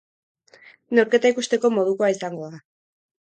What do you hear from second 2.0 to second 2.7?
izango da.